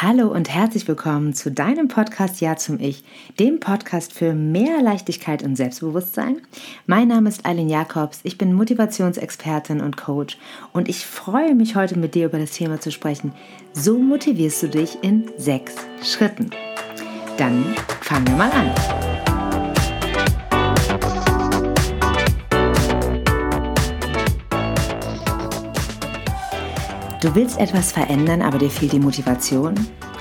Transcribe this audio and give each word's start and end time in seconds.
Hallo 0.00 0.28
und 0.28 0.48
herzlich 0.48 0.86
willkommen 0.86 1.34
zu 1.34 1.50
deinem 1.50 1.88
Podcast 1.88 2.40
Ja 2.40 2.54
zum 2.54 2.78
Ich, 2.78 3.02
dem 3.40 3.58
Podcast 3.58 4.12
für 4.12 4.32
mehr 4.32 4.80
Leichtigkeit 4.80 5.42
und 5.42 5.56
Selbstbewusstsein. 5.56 6.40
Mein 6.86 7.08
Name 7.08 7.28
ist 7.28 7.44
Eileen 7.44 7.68
Jakobs, 7.68 8.20
ich 8.22 8.38
bin 8.38 8.52
Motivationsexpertin 8.52 9.80
und 9.80 9.96
Coach 9.96 10.38
und 10.72 10.88
ich 10.88 11.04
freue 11.04 11.56
mich 11.56 11.74
heute 11.74 11.98
mit 11.98 12.14
dir 12.14 12.26
über 12.26 12.38
das 12.38 12.52
Thema 12.52 12.80
zu 12.80 12.92
sprechen. 12.92 13.32
So 13.72 13.98
motivierst 13.98 14.62
du 14.62 14.68
dich 14.68 15.02
in 15.02 15.32
sechs 15.36 15.74
Schritten. 16.04 16.50
Dann 17.36 17.64
fangen 18.00 18.28
wir 18.28 18.36
mal 18.36 18.52
an. 18.52 19.07
Du 27.20 27.34
willst 27.34 27.58
etwas 27.58 27.90
verändern, 27.90 28.42
aber 28.42 28.58
dir 28.58 28.70
fehlt 28.70 28.92
die 28.92 29.00
Motivation? 29.00 29.74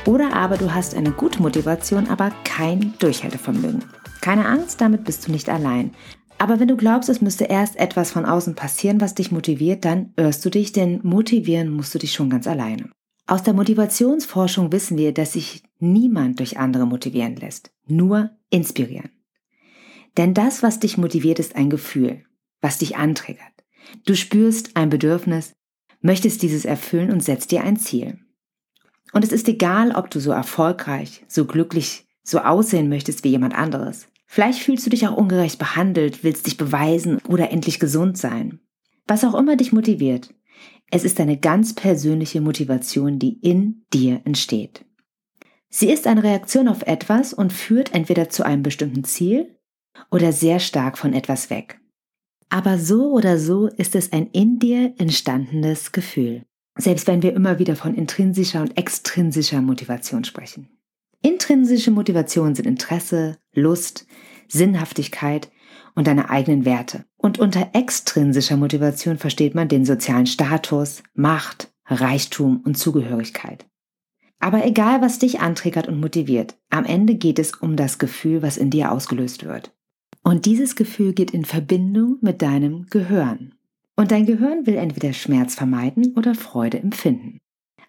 Oder 0.07 0.33
aber 0.33 0.57
du 0.57 0.73
hast 0.73 0.95
eine 0.95 1.11
gute 1.11 1.39
Motivation, 1.43 2.07
aber 2.07 2.31
kein 2.43 2.95
Durchhaltevermögen. 2.97 3.83
Keine 4.19 4.47
Angst, 4.47 4.81
damit 4.81 5.03
bist 5.03 5.27
du 5.27 5.31
nicht 5.31 5.47
allein. 5.47 5.91
Aber 6.39 6.59
wenn 6.59 6.67
du 6.67 6.75
glaubst, 6.75 7.07
es 7.09 7.21
müsste 7.21 7.43
erst 7.43 7.75
etwas 7.75 8.09
von 8.09 8.25
außen 8.25 8.55
passieren, 8.55 8.99
was 8.99 9.13
dich 9.13 9.31
motiviert, 9.31 9.85
dann 9.85 10.11
irrst 10.15 10.43
du 10.43 10.49
dich, 10.49 10.71
denn 10.71 10.99
motivieren 11.03 11.69
musst 11.69 11.93
du 11.93 11.99
dich 11.99 12.13
schon 12.13 12.31
ganz 12.31 12.47
alleine. 12.47 12.89
Aus 13.27 13.43
der 13.43 13.53
Motivationsforschung 13.53 14.71
wissen 14.71 14.97
wir, 14.97 15.13
dass 15.13 15.33
sich 15.33 15.61
niemand 15.77 16.39
durch 16.39 16.57
andere 16.57 16.87
motivieren 16.87 17.35
lässt, 17.35 17.69
nur 17.85 18.31
inspirieren. 18.49 19.11
Denn 20.17 20.33
das, 20.33 20.63
was 20.63 20.79
dich 20.79 20.97
motiviert, 20.97 21.37
ist 21.37 21.55
ein 21.55 21.69
Gefühl, 21.69 22.23
was 22.59 22.79
dich 22.79 22.97
antriggert. 22.97 23.45
Du 24.05 24.15
spürst 24.15 24.75
ein 24.75 24.89
Bedürfnis, 24.89 25.53
möchtest 26.01 26.41
dieses 26.41 26.65
erfüllen 26.65 27.11
und 27.11 27.23
setzt 27.23 27.51
dir 27.51 27.63
ein 27.63 27.77
Ziel. 27.77 28.19
Und 29.13 29.23
es 29.23 29.31
ist 29.31 29.47
egal, 29.47 29.91
ob 29.91 30.09
du 30.09 30.19
so 30.19 30.31
erfolgreich, 30.31 31.23
so 31.27 31.45
glücklich, 31.45 32.05
so 32.23 32.39
aussehen 32.39 32.89
möchtest 32.89 33.23
wie 33.23 33.29
jemand 33.29 33.55
anderes. 33.55 34.07
Vielleicht 34.25 34.59
fühlst 34.59 34.85
du 34.85 34.89
dich 34.89 35.07
auch 35.07 35.15
ungerecht 35.15 35.57
behandelt, 35.57 36.23
willst 36.23 36.47
dich 36.47 36.57
beweisen 36.57 37.19
oder 37.27 37.51
endlich 37.51 37.79
gesund 37.79 38.17
sein. 38.17 38.59
Was 39.07 39.23
auch 39.23 39.35
immer 39.35 39.55
dich 39.55 39.71
motiviert, 39.71 40.33
es 40.91 41.03
ist 41.03 41.19
eine 41.19 41.37
ganz 41.37 41.73
persönliche 41.73 42.41
Motivation, 42.41 43.19
die 43.19 43.39
in 43.41 43.85
dir 43.93 44.21
entsteht. 44.25 44.85
Sie 45.69 45.91
ist 45.91 46.07
eine 46.07 46.23
Reaktion 46.23 46.67
auf 46.67 46.81
etwas 46.83 47.33
und 47.33 47.53
führt 47.53 47.93
entweder 47.93 48.29
zu 48.29 48.45
einem 48.45 48.63
bestimmten 48.63 49.03
Ziel 49.03 49.57
oder 50.11 50.31
sehr 50.31 50.59
stark 50.59 50.97
von 50.97 51.13
etwas 51.13 51.49
weg. 51.49 51.79
Aber 52.49 52.77
so 52.77 53.11
oder 53.11 53.37
so 53.37 53.67
ist 53.67 53.95
es 53.95 54.13
ein 54.13 54.27
in 54.27 54.59
dir 54.59 54.93
entstandenes 54.97 55.91
Gefühl. 55.91 56.43
Selbst 56.77 57.07
wenn 57.07 57.23
wir 57.23 57.33
immer 57.33 57.59
wieder 57.59 57.75
von 57.75 57.95
intrinsischer 57.95 58.61
und 58.61 58.77
extrinsischer 58.77 59.61
Motivation 59.61 60.23
sprechen. 60.23 60.69
Intrinsische 61.21 61.91
Motivation 61.91 62.55
sind 62.55 62.67
Interesse, 62.67 63.37
Lust, 63.53 64.05
Sinnhaftigkeit 64.47 65.49
und 65.95 66.07
deine 66.07 66.29
eigenen 66.29 66.63
Werte. 66.63 67.05
Und 67.17 67.39
unter 67.39 67.71
extrinsischer 67.73 68.55
Motivation 68.55 69.17
versteht 69.17 69.55
man 69.55 69.67
den 69.67 69.83
sozialen 69.83 70.27
Status, 70.27 71.01
Macht, 71.15 71.73
Reichtum 71.85 72.61
und 72.63 72.77
Zugehörigkeit. 72.77 73.65
Aber 74.39 74.65
egal, 74.65 75.01
was 75.01 75.17
dich 75.17 75.39
anträgert 75.39 75.87
und 75.87 75.99
motiviert, 75.99 76.55
am 76.69 76.85
Ende 76.85 77.15
geht 77.15 77.39
es 77.39 77.53
um 77.55 77.75
das 77.75 77.97
Gefühl, 77.97 78.43
was 78.43 78.57
in 78.57 78.69
dir 78.69 78.91
ausgelöst 78.91 79.45
wird. 79.45 79.73
Und 80.27 80.45
dieses 80.45 80.75
Gefühl 80.75 81.13
geht 81.13 81.31
in 81.31 81.45
Verbindung 81.45 82.17
mit 82.19 82.41
deinem 82.41 82.87
Gehirn. 82.89 83.53
Und 83.95 84.11
dein 84.11 84.25
Gehirn 84.25 84.67
will 84.67 84.75
entweder 84.75 85.13
Schmerz 85.13 85.55
vermeiden 85.55 86.15
oder 86.17 86.35
Freude 86.35 86.79
empfinden. 86.79 87.37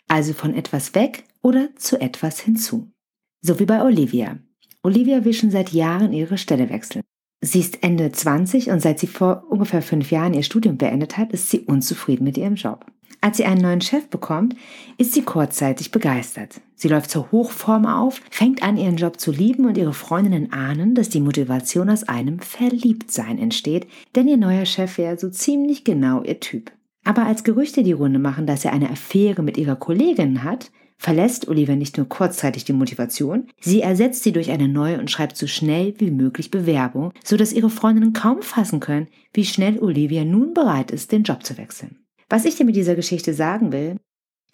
Also 0.07 0.35
von 0.35 0.55
etwas 0.55 0.95
weg 0.95 1.25
oder 1.43 1.75
zu 1.75 2.01
etwas 2.01 2.39
hinzu. 2.39 2.93
So 3.41 3.59
wie 3.59 3.65
bei 3.65 3.83
Olivia. 3.83 4.39
Olivia 4.85 5.25
will 5.25 5.33
schon 5.33 5.51
seit 5.51 5.73
Jahren 5.73 6.13
ihre 6.13 6.39
Stelle 6.39 6.71
wechseln. 6.71 7.03
Sie 7.41 7.59
ist 7.59 7.83
Ende 7.83 8.13
20 8.13 8.71
und 8.71 8.81
seit 8.81 9.01
sie 9.01 9.09
vor 9.09 9.43
ungefähr 9.51 9.83
fünf 9.83 10.13
Jahren 10.13 10.33
ihr 10.33 10.45
Studium 10.45 10.79
beendet 10.79 11.19
hat, 11.19 11.33
ist 11.33 11.51
sie 11.51 11.63
unzufrieden 11.63 12.23
mit 12.23 12.39
ihrem 12.39 12.55
Job. 12.55 12.87
Als 13.21 13.37
sie 13.37 13.45
einen 13.45 13.61
neuen 13.61 13.81
Chef 13.81 14.09
bekommt, 14.09 14.55
ist 14.97 15.13
sie 15.13 15.23
kurzzeitig 15.23 15.91
begeistert. 15.91 16.61
Sie 16.77 16.89
läuft 16.89 17.11
zur 17.11 17.33
Hochform 17.33 17.85
auf, 17.85 18.21
fängt 18.31 18.63
an, 18.63 18.77
ihren 18.77 18.97
Job 18.97 19.19
zu 19.19 19.33
lieben 19.33 19.67
und 19.67 19.77
ihre 19.77 19.93
Freundinnen 19.93 20.53
ahnen, 20.53 20.95
dass 20.95 21.09
die 21.09 21.21
Motivation 21.21 21.91
aus 21.91 22.05
einem 22.05 22.39
Verliebtsein 22.39 23.39
entsteht, 23.39 23.89
denn 24.15 24.29
ihr 24.29 24.37
neuer 24.37 24.67
Chef 24.67 24.99
wäre 24.99 25.19
so 25.19 25.29
ziemlich 25.31 25.83
genau 25.83 26.23
ihr 26.23 26.39
Typ. 26.39 26.71
Aber 27.05 27.27
als 27.27 27.43
Gerüchte 27.43 27.83
die 27.83 27.93
Runde 27.93 28.21
machen, 28.21 28.47
dass 28.47 28.65
er 28.65 28.73
eine 28.73 28.91
Affäre 28.91 29.43
mit 29.43 29.57
ihrer 29.57 29.77
Kollegin 29.77 30.45
hat, 30.45 30.71
verlässt 30.99 31.49
Oliver 31.49 31.75
nicht 31.75 31.97
nur 31.97 32.09
kurzzeitig 32.09 32.65
die 32.65 32.73
Motivation, 32.73 33.49
sie 33.61 33.81
ersetzt 33.81 34.23
sie 34.25 34.33
durch 34.33 34.51
eine 34.51 34.69
neue 34.69 34.99
und 34.99 35.11
schreibt 35.11 35.37
so 35.37 35.47
schnell 35.47 35.95
wie 35.99 36.11
möglich 36.11 36.51
Bewerbung, 36.51 37.13
so 37.25 37.37
dass 37.37 37.53
ihre 37.53 37.71
Freundinnen 37.71 38.13
kaum 38.13 38.43
fassen 38.43 38.81
können, 38.81 39.09
wie 39.33 39.45
schnell 39.45 39.79
Olivia 39.79 40.25
nun 40.25 40.55
bereit 40.55 40.91
ist, 40.91 41.11
den 41.13 41.23
Job 41.23 41.45
zu 41.45 41.57
wechseln. 41.57 41.97
Was 42.29 42.45
ich 42.45 42.57
dir 42.57 42.65
mit 42.65 42.77
dieser 42.77 42.95
Geschichte 42.95 43.33
sagen 43.33 43.73
will, 43.73 43.97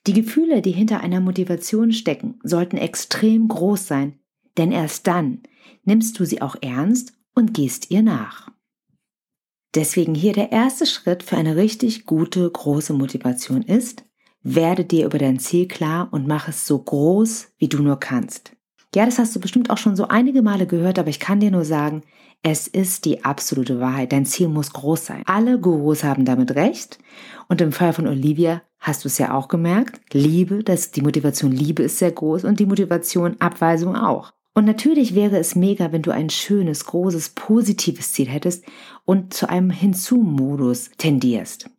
die 0.07 0.13
Gefühle, 0.13 0.63
die 0.63 0.73
hinter 0.73 1.01
einer 1.01 1.21
Motivation 1.21 1.93
stecken, 1.93 2.39
sollten 2.43 2.77
extrem 2.77 3.49
groß 3.49 3.87
sein, 3.87 4.19
denn 4.57 4.71
erst 4.71 5.07
dann 5.07 5.43
nimmst 5.85 6.19
du 6.19 6.25
sie 6.25 6.43
auch 6.43 6.57
ernst 6.61 7.15
und 7.35 7.55
gehst 7.55 7.91
ihr 7.91 8.03
nach. 8.03 8.51
Deswegen 9.75 10.15
hier 10.15 10.33
der 10.33 10.53
erste 10.53 10.87
Schritt 10.87 11.23
für 11.23 11.37
eine 11.37 11.57
richtig 11.57 12.07
gute, 12.07 12.49
große 12.49 12.93
Motivation 12.93 13.63
ist, 13.63 14.05
werde 14.43 14.85
dir 14.85 15.07
über 15.07 15.19
dein 15.19 15.39
Ziel 15.41 15.67
klar 15.67 16.09
und 16.13 16.29
mach 16.29 16.49
es 16.49 16.67
so 16.67 16.79
groß, 16.79 17.49
wie 17.59 17.69
du 17.69 17.83
nur 17.83 17.99
kannst. 17.99 18.53
Ja, 18.95 19.05
das 19.05 19.19
hast 19.19 19.35
du 19.35 19.41
bestimmt 19.41 19.71
auch 19.71 19.79
schon 19.79 19.97
so 19.97 20.09
einige 20.09 20.43
Male 20.43 20.67
gehört, 20.67 20.99
aber 20.99 21.09
ich 21.09 21.19
kann 21.19 21.41
dir 21.41 21.51
nur 21.51 21.65
sagen, 21.65 22.03
es 22.43 22.69
ist 22.69 23.07
die 23.07 23.25
absolute 23.25 23.81
Wahrheit. 23.81 24.13
Dein 24.13 24.27
Ziel 24.27 24.49
muss 24.49 24.73
groß 24.73 25.07
sein. 25.07 25.23
Alle 25.25 25.59
Gurus 25.59 26.05
haben 26.05 26.25
damit 26.25 26.55
recht. 26.55 26.99
Und 27.49 27.61
im 27.61 27.73
Fall 27.73 27.93
von 27.93 28.07
Olivia 28.07 28.63
hast 28.79 29.05
du 29.05 29.09
es 29.09 29.19
ja 29.19 29.33
auch 29.33 29.49
gemerkt. 29.49 30.01
Liebe, 30.13 30.63
das, 30.63 30.91
die 30.91 31.01
Motivation 31.01 31.51
Liebe 31.51 31.83
ist 31.83 31.99
sehr 31.99 32.13
groß 32.13 32.45
und 32.45 32.61
die 32.61 32.67
Motivation 32.67 33.37
Abweisung 33.41 33.97
auch. 33.97 34.33
Und 34.55 34.67
natürlich 34.67 35.15
wäre 35.17 35.39
es 35.39 35.57
mega, 35.57 35.91
wenn 35.91 36.03
du 36.03 36.13
ein 36.13 36.31
schönes, 36.31 36.85
großes, 36.85 37.31
positives 37.31 38.13
Ziel 38.13 38.29
hättest 38.29 38.65
und 39.05 39.35
zu 39.35 39.49
einem 39.49 39.71
Hinzu-Modus 39.71 40.91
tendierst. 40.97 41.71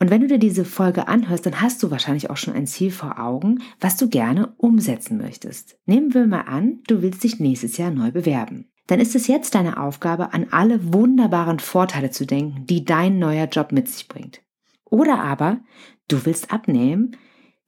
Und 0.00 0.10
wenn 0.10 0.22
du 0.22 0.28
dir 0.28 0.38
diese 0.38 0.64
Folge 0.64 1.08
anhörst, 1.08 1.44
dann 1.44 1.60
hast 1.60 1.82
du 1.82 1.90
wahrscheinlich 1.90 2.30
auch 2.30 2.38
schon 2.38 2.54
ein 2.54 2.66
Ziel 2.66 2.90
vor 2.90 3.20
Augen, 3.20 3.62
was 3.80 3.98
du 3.98 4.08
gerne 4.08 4.54
umsetzen 4.56 5.18
möchtest. 5.18 5.78
Nehmen 5.84 6.14
wir 6.14 6.26
mal 6.26 6.42
an, 6.42 6.80
du 6.86 7.02
willst 7.02 7.22
dich 7.22 7.38
nächstes 7.38 7.76
Jahr 7.76 7.90
neu 7.90 8.10
bewerben. 8.10 8.70
Dann 8.86 8.98
ist 8.98 9.14
es 9.14 9.26
jetzt 9.26 9.54
deine 9.54 9.80
Aufgabe, 9.80 10.32
an 10.32 10.46
alle 10.50 10.92
wunderbaren 10.94 11.60
Vorteile 11.60 12.10
zu 12.10 12.26
denken, 12.26 12.64
die 12.66 12.84
dein 12.84 13.18
neuer 13.18 13.46
Job 13.46 13.72
mit 13.72 13.88
sich 13.88 14.08
bringt. 14.08 14.40
Oder 14.86 15.22
aber, 15.22 15.60
du 16.08 16.24
willst 16.24 16.50
abnehmen, 16.50 17.16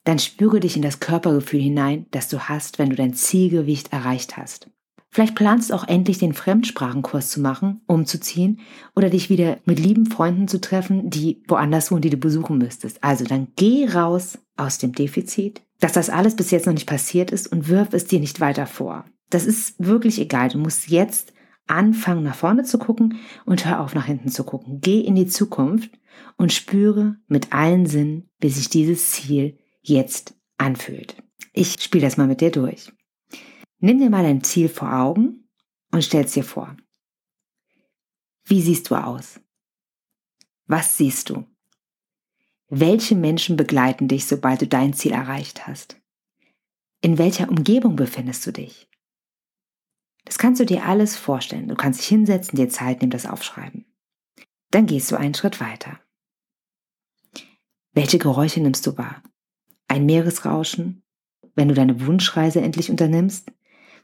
dann 0.04 0.18
spüre 0.18 0.58
dich 0.58 0.74
in 0.74 0.82
das 0.82 1.00
Körpergefühl 1.00 1.60
hinein, 1.60 2.06
das 2.12 2.28
du 2.28 2.40
hast, 2.48 2.78
wenn 2.78 2.90
du 2.90 2.96
dein 2.96 3.14
Zielgewicht 3.14 3.92
erreicht 3.92 4.38
hast. 4.38 4.70
Vielleicht 5.14 5.34
planst 5.34 5.68
du 5.68 5.74
auch 5.74 5.86
endlich 5.86 6.16
den 6.16 6.32
Fremdsprachenkurs 6.32 7.28
zu 7.28 7.42
machen, 7.42 7.82
umzuziehen 7.86 8.60
oder 8.96 9.10
dich 9.10 9.28
wieder 9.28 9.58
mit 9.66 9.78
lieben 9.78 10.06
Freunden 10.06 10.48
zu 10.48 10.58
treffen, 10.58 11.10
die 11.10 11.42
woanders 11.48 11.92
wohnen, 11.92 12.00
die 12.00 12.08
du 12.08 12.16
besuchen 12.16 12.56
müsstest. 12.56 13.04
Also 13.04 13.26
dann 13.26 13.48
geh 13.56 13.86
raus 13.86 14.38
aus 14.56 14.78
dem 14.78 14.92
Defizit, 14.92 15.60
dass 15.80 15.92
das 15.92 16.08
alles 16.08 16.34
bis 16.34 16.50
jetzt 16.50 16.64
noch 16.64 16.72
nicht 16.72 16.88
passiert 16.88 17.30
ist 17.30 17.46
und 17.46 17.68
wirf 17.68 17.92
es 17.92 18.06
dir 18.06 18.20
nicht 18.20 18.40
weiter 18.40 18.66
vor. 18.66 19.04
Das 19.28 19.44
ist 19.44 19.74
wirklich 19.78 20.18
egal. 20.18 20.48
Du 20.48 20.58
musst 20.58 20.88
jetzt 20.88 21.34
anfangen, 21.66 22.24
nach 22.24 22.34
vorne 22.34 22.64
zu 22.64 22.78
gucken 22.78 23.18
und 23.44 23.66
hör 23.66 23.80
auf, 23.80 23.94
nach 23.94 24.06
hinten 24.06 24.30
zu 24.30 24.44
gucken. 24.44 24.78
Geh 24.80 25.00
in 25.00 25.14
die 25.14 25.26
Zukunft 25.26 25.90
und 26.38 26.54
spüre 26.54 27.16
mit 27.28 27.52
allen 27.52 27.84
Sinnen, 27.84 28.30
wie 28.40 28.48
sich 28.48 28.70
dieses 28.70 29.10
Ziel 29.10 29.58
jetzt 29.82 30.34
anfühlt. 30.56 31.16
Ich 31.52 31.82
spiele 31.82 32.06
das 32.06 32.16
mal 32.16 32.26
mit 32.26 32.40
dir 32.40 32.50
durch. 32.50 32.90
Nimm 33.84 33.98
dir 33.98 34.10
mal 34.10 34.22
dein 34.22 34.44
Ziel 34.44 34.68
vor 34.68 34.94
Augen 34.94 35.48
und 35.90 36.04
stell 36.04 36.24
es 36.24 36.34
dir 36.34 36.44
vor. 36.44 36.76
Wie 38.44 38.62
siehst 38.62 38.88
du 38.88 38.94
aus? 38.94 39.40
Was 40.66 40.96
siehst 40.96 41.30
du? 41.30 41.44
Welche 42.68 43.16
Menschen 43.16 43.56
begleiten 43.56 44.06
dich, 44.06 44.26
sobald 44.26 44.62
du 44.62 44.68
dein 44.68 44.92
Ziel 44.92 45.10
erreicht 45.10 45.66
hast? 45.66 46.00
In 47.00 47.18
welcher 47.18 47.48
Umgebung 47.48 47.96
befindest 47.96 48.46
du 48.46 48.52
dich? 48.52 48.88
Das 50.24 50.38
kannst 50.38 50.60
du 50.60 50.64
dir 50.64 50.84
alles 50.86 51.16
vorstellen. 51.16 51.66
Du 51.66 51.74
kannst 51.74 51.98
dich 52.00 52.06
hinsetzen, 52.06 52.56
dir 52.56 52.68
Zeit 52.68 53.00
nehmen, 53.00 53.10
das 53.10 53.26
aufschreiben. 53.26 53.84
Dann 54.70 54.86
gehst 54.86 55.10
du 55.10 55.16
einen 55.16 55.34
Schritt 55.34 55.60
weiter. 55.60 55.98
Welche 57.94 58.18
Geräusche 58.18 58.60
nimmst 58.60 58.86
du 58.86 58.96
wahr? 58.96 59.24
Ein 59.88 60.06
Meeresrauschen, 60.06 61.02
wenn 61.56 61.66
du 61.66 61.74
deine 61.74 62.06
Wunschreise 62.06 62.60
endlich 62.60 62.88
unternimmst? 62.88 63.50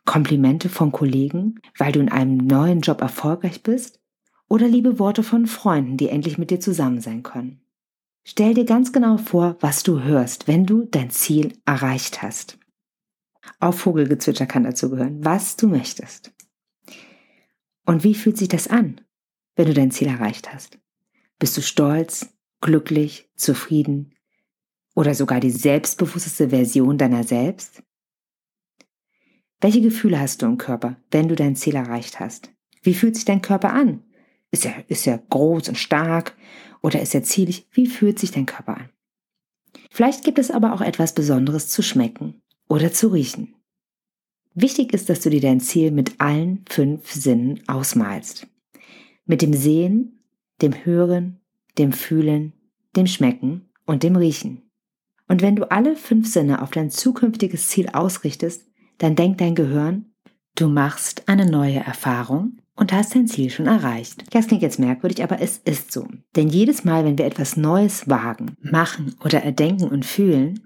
Komplimente 0.09 0.71
von 0.71 0.91
Kollegen, 0.91 1.61
weil 1.77 1.93
du 1.93 2.01
in 2.01 2.09
einem 2.09 2.39
neuen 2.39 2.81
Job 2.81 3.03
erfolgreich 3.03 3.63
bist? 3.63 4.01
Oder 4.49 4.67
liebe 4.67 4.99
Worte 4.99 5.23
von 5.23 5.47
Freunden, 5.47 5.99
die 5.99 6.09
endlich 6.09 6.39
mit 6.39 6.51
dir 6.51 6.61
zusammen 6.61 7.03
sein 7.03 7.23
können? 7.23 7.61
Stell 8.25 8.55
dir 8.55 8.65
ganz 8.65 8.91
genau 8.91 9.19
vor, 9.19 9.59
was 9.61 9.83
du 9.83 10.01
hörst, 10.01 10.49
wenn 10.49 10.65
du 10.65 10.87
dein 10.87 11.11
Ziel 11.11 11.59
erreicht 11.67 12.23
hast. 12.23 12.59
Auch 13.61 13.75
Vogelgezwitscher 13.75 14.47
kann 14.47 14.65
dazugehören, 14.65 15.23
was 15.27 15.57
du 15.57 15.69
möchtest. 15.69 16.33
Und 17.85 18.03
wie 18.03 18.15
fühlt 18.15 18.39
sich 18.39 18.49
das 18.49 18.67
an, 18.67 19.03
wenn 19.57 19.67
du 19.67 19.75
dein 19.75 19.91
Ziel 19.91 20.09
erreicht 20.09 20.55
hast? 20.55 20.79
Bist 21.39 21.55
du 21.55 21.61
stolz, 21.61 22.31
glücklich, 22.63 23.29
zufrieden 23.37 24.15
oder 24.95 25.15
sogar 25.15 25.41
die 25.41 25.51
selbstbewussteste 25.51 26.49
Version 26.49 26.97
deiner 26.97 27.25
selbst? 27.25 27.83
Welche 29.61 29.81
Gefühle 29.81 30.21
hast 30.21 30.43
du 30.43 30.47
im 30.47 30.57
Körper, 30.57 30.97
wenn 31.11 31.29
du 31.29 31.35
dein 31.35 31.57
Ziel 31.57 31.75
erreicht 31.75 32.21
hast? 32.21 32.53
Wie 32.83 32.95
fühlt 32.95 33.17
sich 33.17 33.25
dein 33.25 33.43
Körper 33.43 33.73
an? 33.73 34.05
Ist 34.51 34.65
er, 34.65 34.89
ist 34.89 35.07
er 35.07 35.19
groß 35.19 35.69
und 35.69 35.77
stark 35.77 36.37
oder 36.81 37.03
ist 37.03 37.15
er 37.15 37.25
zierlich? 37.25 37.67
Wie 37.73 37.87
fühlt 37.87 38.19
sich 38.19 38.31
dein 38.31 38.47
Körper 38.47 38.77
an? 38.77 38.91
Vielleicht 39.91 40.25
gibt 40.25 40.39
es 40.39 40.51
aber 40.51 40.73
auch 40.73 40.81
etwas 40.81 41.13
Besonderes 41.13 41.69
zu 41.69 41.83
schmecken 41.83 42.41
oder 42.69 42.93
zu 42.93 43.09
riechen. 43.09 43.55
Wichtig 44.55 44.93
ist, 44.93 45.09
dass 45.09 45.21
du 45.21 45.31
dir 45.31 45.41
dein 45.41 45.61
Ziel 45.61 45.91
mit 45.91 46.21
allen 46.21 46.65
fünf 46.69 47.13
Sinnen 47.13 47.61
ausmalst. 47.69 48.47
Mit 49.27 49.43
dem 49.43 49.53
Sehen, 49.53 50.21
dem 50.63 50.85
Hören, 50.85 51.41
dem 51.79 51.93
Fühlen, 51.93 52.53
dem 52.97 53.07
Schmecken 53.07 53.69
und 53.87 54.03
dem 54.03 54.17
Riechen. 54.17 54.63
Und 55.29 55.43
wenn 55.43 55.57
du 55.57 55.71
alle 55.71 55.95
fünf 55.95 56.33
Sinne 56.33 56.63
auf 56.63 56.71
dein 56.71 56.91
zukünftiges 56.91 57.69
Ziel 57.69 57.89
ausrichtest, 57.91 58.68
dann 58.99 59.17
denkt 59.17 59.41
dein 59.41 59.55
Gehirn, 59.55 60.07
du 60.55 60.69
machst 60.69 61.29
eine 61.29 61.51
neue 61.51 61.79
Erfahrung 61.79 62.59
und 62.75 62.93
hast 62.93 63.15
dein 63.15 63.27
Ziel 63.27 63.51
schon 63.51 63.67
erreicht. 63.67 64.25
Das 64.33 64.47
klingt 64.47 64.63
jetzt 64.63 64.79
merkwürdig, 64.79 65.23
aber 65.23 65.41
es 65.41 65.59
ist 65.59 65.93
so. 65.93 66.07
Denn 66.37 66.49
jedes 66.49 66.85
Mal, 66.85 67.05
wenn 67.05 67.19
wir 67.19 67.27
etwas 67.27 67.57
Neues 67.57 68.09
wagen, 68.09 68.57
machen 68.61 69.15
oder 69.25 69.43
erdenken 69.43 69.89
und 69.89 70.05
fühlen, 70.05 70.61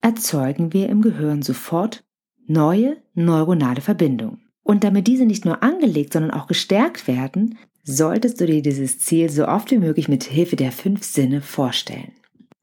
erzeugen 0.00 0.72
wir 0.72 0.88
im 0.88 1.00
Gehirn 1.02 1.42
sofort 1.42 2.04
neue 2.46 2.96
neuronale 3.14 3.80
Verbindungen. 3.80 4.42
Und 4.62 4.84
damit 4.84 5.06
diese 5.06 5.24
nicht 5.24 5.44
nur 5.44 5.62
angelegt, 5.62 6.12
sondern 6.12 6.32
auch 6.32 6.46
gestärkt 6.46 7.06
werden, 7.08 7.56
solltest 7.84 8.40
du 8.40 8.46
dir 8.46 8.62
dieses 8.62 8.98
Ziel 8.98 9.30
so 9.30 9.46
oft 9.46 9.70
wie 9.70 9.78
möglich 9.78 10.08
mit 10.08 10.24
Hilfe 10.24 10.56
der 10.56 10.72
fünf 10.72 11.04
Sinne 11.04 11.40
vorstellen. 11.40 12.12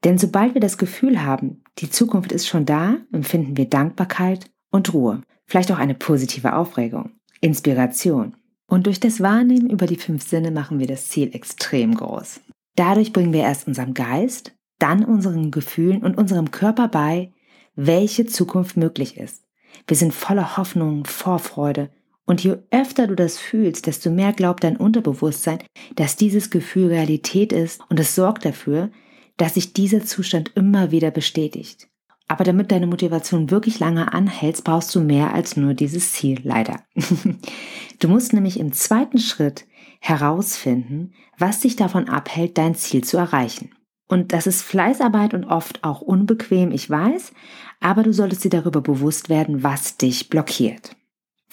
Denn 0.04 0.18
sobald 0.18 0.52
wir 0.52 0.60
das 0.60 0.76
Gefühl 0.76 1.22
haben, 1.24 1.62
die 1.78 1.88
Zukunft 1.88 2.30
ist 2.30 2.46
schon 2.46 2.66
da, 2.66 2.98
empfinden 3.10 3.56
wir 3.56 3.64
Dankbarkeit 3.64 4.50
und 4.74 4.92
Ruhe, 4.92 5.22
vielleicht 5.46 5.70
auch 5.70 5.78
eine 5.78 5.94
positive 5.94 6.56
Aufregung, 6.56 7.12
Inspiration. 7.40 8.34
Und 8.66 8.86
durch 8.86 8.98
das 8.98 9.20
Wahrnehmen 9.20 9.70
über 9.70 9.86
die 9.86 9.94
fünf 9.94 10.28
Sinne 10.28 10.50
machen 10.50 10.80
wir 10.80 10.88
das 10.88 11.08
Ziel 11.10 11.32
extrem 11.32 11.94
groß. 11.94 12.40
Dadurch 12.74 13.12
bringen 13.12 13.32
wir 13.32 13.42
erst 13.42 13.68
unserem 13.68 13.94
Geist, 13.94 14.52
dann 14.80 15.04
unseren 15.04 15.52
Gefühlen 15.52 16.02
und 16.02 16.18
unserem 16.18 16.50
Körper 16.50 16.88
bei, 16.88 17.32
welche 17.76 18.26
Zukunft 18.26 18.76
möglich 18.76 19.16
ist. 19.16 19.44
Wir 19.86 19.96
sind 19.96 20.12
voller 20.12 20.56
Hoffnung, 20.56 21.04
Vorfreude. 21.04 21.90
Und 22.26 22.42
je 22.42 22.56
öfter 22.72 23.06
du 23.06 23.14
das 23.14 23.38
fühlst, 23.38 23.86
desto 23.86 24.10
mehr 24.10 24.32
glaubt 24.32 24.64
dein 24.64 24.76
Unterbewusstsein, 24.76 25.58
dass 25.94 26.16
dieses 26.16 26.50
Gefühl 26.50 26.88
Realität 26.88 27.52
ist 27.52 27.80
und 27.90 28.00
es 28.00 28.16
sorgt 28.16 28.44
dafür, 28.44 28.90
dass 29.36 29.54
sich 29.54 29.72
dieser 29.72 30.04
Zustand 30.04 30.50
immer 30.56 30.90
wieder 30.90 31.12
bestätigt. 31.12 31.88
Aber 32.26 32.44
damit 32.44 32.72
deine 32.72 32.86
Motivation 32.86 33.50
wirklich 33.50 33.78
lange 33.80 34.12
anhält, 34.12 34.64
brauchst 34.64 34.94
du 34.94 35.00
mehr 35.00 35.34
als 35.34 35.56
nur 35.56 35.74
dieses 35.74 36.12
Ziel, 36.12 36.40
leider. 36.42 36.80
du 38.00 38.08
musst 38.08 38.32
nämlich 38.32 38.58
im 38.58 38.72
zweiten 38.72 39.18
Schritt 39.18 39.66
herausfinden, 40.00 41.12
was 41.38 41.60
dich 41.60 41.76
davon 41.76 42.08
abhält, 42.08 42.56
dein 42.56 42.74
Ziel 42.74 43.04
zu 43.04 43.16
erreichen. 43.16 43.70
Und 44.08 44.32
das 44.32 44.46
ist 44.46 44.62
Fleißarbeit 44.62 45.34
und 45.34 45.44
oft 45.44 45.82
auch 45.82 46.00
unbequem, 46.00 46.70
ich 46.72 46.88
weiß, 46.88 47.32
aber 47.80 48.02
du 48.02 48.12
solltest 48.12 48.44
dir 48.44 48.50
darüber 48.50 48.80
bewusst 48.80 49.28
werden, 49.28 49.62
was 49.62 49.96
dich 49.96 50.28
blockiert. 50.28 50.96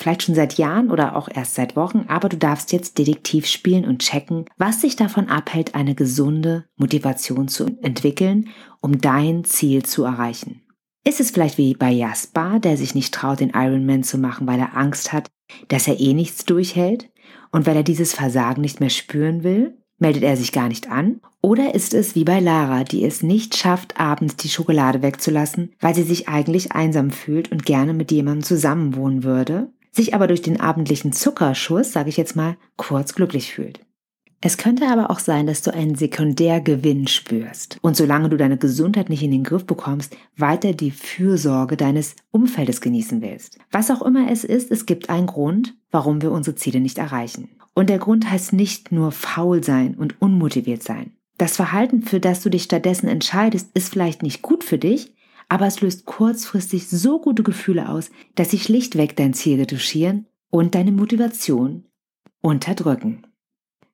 Vielleicht 0.01 0.24
schon 0.24 0.33
seit 0.33 0.57
Jahren 0.57 0.89
oder 0.89 1.15
auch 1.15 1.30
erst 1.31 1.53
seit 1.53 1.75
Wochen, 1.75 2.06
aber 2.07 2.27
du 2.27 2.36
darfst 2.36 2.71
jetzt 2.71 2.98
Detektiv 2.98 3.45
spielen 3.45 3.86
und 3.86 4.01
checken, 4.01 4.45
was 4.57 4.80
dich 4.80 4.95
davon 4.95 5.30
abhält, 5.30 5.75
eine 5.75 5.94
gesunde 5.94 6.65
Motivation 6.75 7.48
zu 7.48 7.77
entwickeln, 7.83 8.50
um 8.80 9.00
dein 9.00 9.44
Ziel 9.44 9.83
zu 9.83 10.03
erreichen. 10.03 10.63
Ist 11.03 11.19
es 11.19 11.30
vielleicht 11.30 11.59
wie 11.59 11.75
bei 11.75 11.92
Jasper, 11.92 12.59
der 12.59 12.77
sich 12.77 12.95
nicht 12.95 13.13
traut, 13.13 13.42
den 13.42 13.51
Ironman 13.51 14.01
zu 14.01 14.18
machen, 14.18 14.48
weil 14.48 14.59
er 14.59 14.75
Angst 14.75 15.13
hat, 15.13 15.30
dass 15.68 15.88
er 15.88 16.00
eh 16.00 16.15
nichts 16.15 16.45
durchhält 16.45 17.12
und 17.51 17.68
weil 17.68 17.75
er 17.75 17.83
dieses 17.83 18.15
Versagen 18.15 18.62
nicht 18.62 18.80
mehr 18.80 18.89
spüren 18.89 19.44
will? 19.44 19.77
Meldet 20.00 20.24
er 20.24 20.36
sich 20.36 20.51
gar 20.51 20.68
nicht 20.68 20.89
an? 20.89 21.21
Oder 21.44 21.75
ist 21.75 21.94
es 21.94 22.15
wie 22.15 22.24
bei 22.24 22.39
Lara, 22.39 22.86
die 22.86 23.06
es 23.06 23.21
nicht 23.21 23.56
schafft, 23.56 24.00
abends 24.00 24.36
die 24.36 24.50
Schokolade 24.50 25.04
wegzulassen, 25.04 25.75
weil 25.80 25.94
sie 25.94 26.01
sich 26.01 26.27
eigentlich 26.27 26.71
einsam 26.71 27.12
fühlt 27.12 27.51
und 27.51 27.68
gerne 27.68 27.94
mit 27.94 28.12
jemandem 28.12 28.44
zusammenwohnen 28.44 29.24
würde, 29.24 29.71
sich 29.92 30.14
aber 30.14 30.28
durch 30.28 30.42
den 30.42 30.60
abendlichen 30.60 31.12
Zuckerschuss, 31.12 31.92
sage 31.92 32.10
ich 32.10 32.18
jetzt 32.18 32.36
mal, 32.36 32.58
kurz 32.78 33.14
glücklich 33.14 33.54
fühlt? 33.54 33.82
Es 34.44 34.58
könnte 34.58 34.88
aber 34.88 35.12
auch 35.12 35.20
sein, 35.20 35.46
dass 35.46 35.62
du 35.62 35.72
einen 35.72 35.94
Sekundärgewinn 35.94 37.08
spürst 37.08 37.78
und 37.82 37.96
solange 37.96 38.28
du 38.28 38.38
deine 38.38 38.58
Gesundheit 38.58 39.10
nicht 39.10 39.22
in 39.22 39.30
den 39.30 39.44
Griff 39.44 39.66
bekommst, 39.66 40.18
weiter 40.36 40.74
die 40.74 40.90
Fürsorge 40.90 41.78
deines 41.78 42.16
Umfeldes 42.32 42.82
genießen 42.82 43.22
willst. 43.22 43.60
Was 43.70 43.92
auch 43.92 44.02
immer 44.02 44.32
es 44.32 44.44
ist, 44.44 44.72
es 44.72 44.88
gibt 44.88 45.12
einen 45.12 45.28
Grund, 45.28 45.76
warum 45.92 46.24
wir 46.24 46.32
unsere 46.32 46.56
Ziele 46.56 46.80
nicht 46.80 46.98
erreichen. 46.98 47.50
Und 47.76 47.90
der 47.92 48.00
Grund 48.00 48.32
heißt 48.32 48.54
nicht 48.54 48.92
nur 48.92 49.12
faul 49.12 49.64
sein 49.64 49.94
und 49.94 50.20
unmotiviert 50.20 50.82
sein. 50.82 51.12
Das 51.38 51.56
Verhalten, 51.56 52.02
für 52.02 52.20
das 52.20 52.42
du 52.42 52.50
dich 52.50 52.64
stattdessen 52.64 53.08
entscheidest, 53.08 53.70
ist 53.76 53.90
vielleicht 53.90 54.24
nicht 54.24 54.42
gut 54.42 54.64
für 54.64 54.80
dich, 54.80 55.14
aber 55.51 55.68
es 55.68 55.81
löst 55.81 56.06
kurzfristig 56.06 56.88
so 56.88 57.19
gute 57.19 57.44
Gefühle 57.44 57.89
aus, 57.89 58.09
dass 58.36 58.51
sie 58.51 58.57
schlichtweg 58.57 59.18
dein 59.18 59.33
Ziel 59.33 59.59
retuschieren 59.59 60.25
und 60.50 60.75
deine 60.75 60.94
Motivation 60.94 61.83
unterdrücken. 62.39 63.27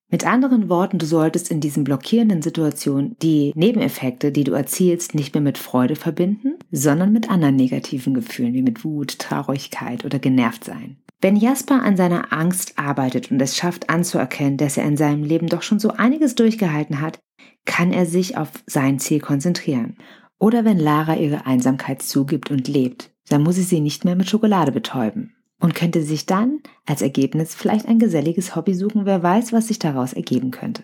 Mit 0.08 0.24
anderen 0.24 0.70
Worten, 0.70 1.00
du 1.00 1.08
solltest 1.08 1.50
in 1.50 1.60
diesen 1.60 1.84
blockierenden 1.84 2.44
Situationen 2.44 3.16
die 3.24 3.54
Nebeneffekte, 3.56 4.32
die 4.32 4.44
du 4.44 4.52
erzielst, 4.52 5.16
nicht 5.16 5.34
mehr 5.34 5.42
mit 5.42 5.58
Freude 5.58 5.96
verbinden, 5.96 6.60
sondern 6.70 7.12
mit 7.12 7.28
anderen 7.28 7.56
negativen 7.56 8.14
Gefühlen 8.14 8.54
wie 8.54 8.62
mit 8.62 8.86
Wut, 8.86 9.18
Traurigkeit 9.18 10.06
oder 10.06 10.20
genervt 10.20 10.64
sein. 10.64 10.98
Wenn 11.22 11.36
Jasper 11.36 11.82
an 11.82 11.98
seiner 11.98 12.32
Angst 12.32 12.78
arbeitet 12.78 13.32
und 13.32 13.42
es 13.42 13.58
schafft 13.58 13.90
anzuerkennen, 13.90 14.58
dass 14.58 14.78
er 14.78 14.86
in 14.86 14.96
seinem 14.96 15.24
Leben 15.24 15.48
doch 15.48 15.64
schon 15.64 15.80
so 15.80 15.90
einiges 15.90 16.36
durchgehalten 16.36 17.02
hat, 17.02 17.18
kann 17.66 17.92
er 17.92 18.06
sich 18.06 18.38
auf 18.38 18.52
sein 18.68 19.00
Ziel 19.00 19.20
konzentrieren. 19.20 19.98
Oder 20.40 20.66
wenn 20.66 20.80
Lara 20.80 21.16
ihre 21.16 21.46
Einsamkeit 21.46 22.02
zugibt 22.02 22.52
und 22.52 22.68
lebt, 22.68 23.12
dann 23.30 23.44
muss 23.44 23.56
sie 23.56 23.64
sie 23.64 23.80
nicht 23.80 24.06
mehr 24.06 24.16
mit 24.16 24.30
Schokolade 24.30 24.72
betäuben 24.72 25.36
und 25.60 25.76
könnte 25.76 26.04
sich 26.04 26.26
dann 26.26 26.60
als 26.86 27.02
Ergebnis 27.02 27.56
vielleicht 27.56 27.88
ein 27.88 28.00
geselliges 28.00 28.56
Hobby 28.56 28.74
suchen, 28.74 29.06
wer 29.06 29.24
weiß, 29.24 29.54
was 29.54 29.68
sich 29.68 29.80
daraus 29.80 30.14
ergeben 30.14 30.52
könnte. 30.52 30.84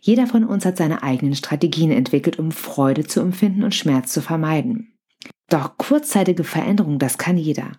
Jeder 0.00 0.26
von 0.26 0.44
uns 0.44 0.64
hat 0.64 0.76
seine 0.76 1.02
eigenen 1.02 1.34
Strategien 1.34 1.90
entwickelt, 1.90 2.38
um 2.38 2.52
Freude 2.52 3.04
zu 3.04 3.20
empfinden 3.20 3.64
und 3.64 3.74
Schmerz 3.74 4.12
zu 4.12 4.20
vermeiden. 4.20 4.92
Doch 5.48 5.76
kurzzeitige 5.78 6.44
Veränderung, 6.44 6.98
das 6.98 7.18
kann 7.18 7.36
jeder. 7.36 7.72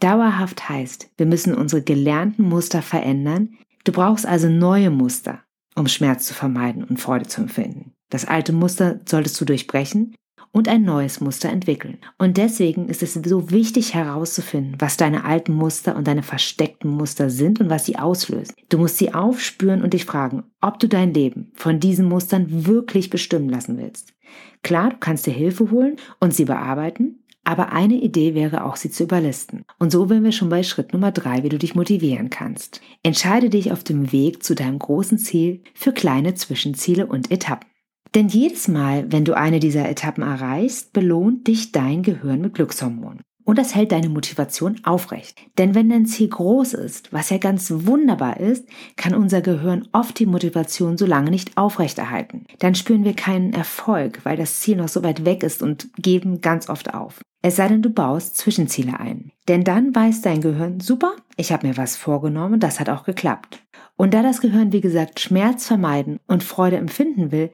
Dauerhaft 0.00 0.68
heißt, 0.68 1.10
wir 1.16 1.26
müssen 1.26 1.54
unsere 1.54 1.82
gelernten 1.82 2.44
Muster 2.44 2.82
verändern. 2.82 3.56
Du 3.84 3.92
brauchst 3.92 4.26
also 4.26 4.48
neue 4.48 4.90
Muster, 4.90 5.42
um 5.76 5.86
Schmerz 5.86 6.26
zu 6.26 6.34
vermeiden 6.34 6.84
und 6.84 7.00
Freude 7.00 7.26
zu 7.26 7.42
empfinden. 7.42 7.93
Das 8.10 8.24
alte 8.24 8.52
Muster 8.52 9.00
solltest 9.06 9.40
du 9.40 9.44
durchbrechen 9.44 10.14
und 10.54 10.68
ein 10.68 10.84
neues 10.84 11.20
Muster 11.20 11.48
entwickeln. 11.48 11.98
Und 12.16 12.36
deswegen 12.36 12.88
ist 12.88 13.02
es 13.02 13.14
so 13.14 13.50
wichtig 13.50 13.92
herauszufinden, 13.92 14.76
was 14.78 14.96
deine 14.96 15.24
alten 15.24 15.52
Muster 15.52 15.96
und 15.96 16.06
deine 16.06 16.22
versteckten 16.22 16.90
Muster 16.90 17.28
sind 17.28 17.60
und 17.60 17.70
was 17.70 17.84
sie 17.84 17.98
auslösen. 17.98 18.54
Du 18.68 18.78
musst 18.78 18.98
sie 18.98 19.12
aufspüren 19.12 19.82
und 19.82 19.94
dich 19.94 20.04
fragen, 20.04 20.44
ob 20.60 20.78
du 20.78 20.88
dein 20.88 21.12
Leben 21.12 21.50
von 21.54 21.80
diesen 21.80 22.08
Mustern 22.08 22.66
wirklich 22.66 23.10
bestimmen 23.10 23.48
lassen 23.48 23.78
willst. 23.78 24.14
Klar, 24.62 24.90
du 24.90 24.96
kannst 24.98 25.26
dir 25.26 25.32
Hilfe 25.32 25.72
holen 25.72 25.96
und 26.20 26.32
sie 26.32 26.44
bearbeiten, 26.44 27.24
aber 27.42 27.72
eine 27.72 27.94
Idee 27.94 28.34
wäre 28.34 28.64
auch, 28.64 28.76
sie 28.76 28.90
zu 28.90 29.02
überlisten. 29.02 29.64
Und 29.78 29.90
so 29.90 30.08
wären 30.08 30.24
wir 30.24 30.32
schon 30.32 30.48
bei 30.48 30.62
Schritt 30.62 30.92
Nummer 30.92 31.10
drei, 31.10 31.42
wie 31.42 31.50
du 31.50 31.58
dich 31.58 31.74
motivieren 31.74 32.30
kannst. 32.30 32.80
Entscheide 33.02 33.50
dich 33.50 33.72
auf 33.72 33.84
dem 33.84 34.12
Weg 34.12 34.42
zu 34.42 34.54
deinem 34.54 34.78
großen 34.78 35.18
Ziel 35.18 35.62
für 35.74 35.92
kleine 35.92 36.34
Zwischenziele 36.34 37.06
und 37.06 37.30
Etappen. 37.30 37.68
Denn 38.14 38.28
jedes 38.28 38.68
Mal, 38.68 39.10
wenn 39.10 39.24
du 39.24 39.36
eine 39.36 39.58
dieser 39.58 39.88
Etappen 39.88 40.22
erreichst, 40.22 40.92
belohnt 40.92 41.48
dich 41.48 41.72
dein 41.72 42.02
Gehirn 42.02 42.40
mit 42.40 42.54
Glückshormonen. 42.54 43.22
Und 43.42 43.58
das 43.58 43.74
hält 43.74 43.92
deine 43.92 44.08
Motivation 44.08 44.80
aufrecht. 44.84 45.38
Denn 45.58 45.74
wenn 45.74 45.90
dein 45.90 46.06
Ziel 46.06 46.28
groß 46.28 46.74
ist, 46.74 47.12
was 47.12 47.28
ja 47.28 47.36
ganz 47.36 47.70
wunderbar 47.70 48.40
ist, 48.40 48.66
kann 48.96 49.14
unser 49.14 49.42
Gehirn 49.42 49.86
oft 49.92 50.18
die 50.18 50.26
Motivation 50.26 50.96
so 50.96 51.04
lange 51.04 51.30
nicht 51.30 51.58
aufrechterhalten. 51.58 52.46
Dann 52.60 52.74
spüren 52.74 53.04
wir 53.04 53.14
keinen 53.14 53.52
Erfolg, 53.52 54.20
weil 54.24 54.38
das 54.38 54.60
Ziel 54.60 54.76
noch 54.76 54.88
so 54.88 55.02
weit 55.02 55.26
weg 55.26 55.42
ist 55.42 55.62
und 55.62 55.88
geben 55.98 56.40
ganz 56.40 56.70
oft 56.70 56.94
auf. 56.94 57.20
Es 57.42 57.56
sei 57.56 57.68
denn, 57.68 57.82
du 57.82 57.90
baust 57.90 58.38
Zwischenziele 58.38 58.98
ein. 58.98 59.32
Denn 59.46 59.64
dann 59.64 59.94
weiß 59.94 60.22
dein 60.22 60.40
Gehirn, 60.40 60.80
super, 60.80 61.12
ich 61.36 61.52
habe 61.52 61.66
mir 61.66 61.76
was 61.76 61.96
vorgenommen, 61.96 62.60
das 62.60 62.80
hat 62.80 62.88
auch 62.88 63.04
geklappt. 63.04 63.62
Und 63.96 64.14
da 64.14 64.22
das 64.22 64.40
Gehirn, 64.40 64.72
wie 64.72 64.80
gesagt, 64.80 65.20
Schmerz 65.20 65.66
vermeiden 65.66 66.18
und 66.26 66.42
Freude 66.42 66.78
empfinden 66.78 67.30
will, 67.30 67.50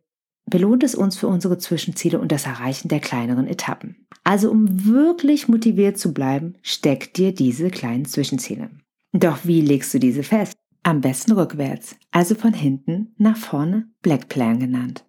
belohnt 0.51 0.85
es 0.85 0.95
uns 0.95 1.17
für 1.17 1.29
unsere 1.29 1.59
Zwischenziele 1.59 2.21
und 2.21 2.31
das 2.33 2.47
Erreichen 2.47 2.89
der 2.89 3.01
kleineren 3.01 3.47
Etappen. 3.47 4.07
Also 4.25 4.51
um 4.51 4.85
wirklich 4.85 5.49
motiviert 5.49 5.99
zu 5.99 6.13
bleiben, 6.13 6.55
steck 6.63 7.15
dir 7.15 7.33
diese 7.33 7.71
kleinen 7.71 8.05
Zwischenziele. 8.05 8.71
Doch 9.13 9.39
wie 9.45 9.61
legst 9.61 9.95
du 9.95 9.99
diese 9.99 10.23
fest? 10.23 10.57
Am 10.83 11.01
besten 11.01 11.33
rückwärts, 11.33 11.97
also 12.11 12.35
von 12.35 12.55
hinten 12.55 13.15
nach 13.19 13.37
vorne, 13.37 13.89
Black 14.03 14.29
Plan 14.29 14.59
genannt. 14.59 15.05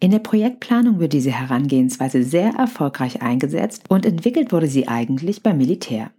In 0.00 0.10
der 0.10 0.18
Projektplanung 0.18 0.98
wird 0.98 1.12
diese 1.12 1.30
Herangehensweise 1.30 2.24
sehr 2.24 2.54
erfolgreich 2.54 3.22
eingesetzt 3.22 3.84
und 3.88 4.04
entwickelt 4.04 4.50
wurde 4.50 4.66
sie 4.66 4.88
eigentlich 4.88 5.44
beim 5.44 5.58
Militär. 5.58 6.10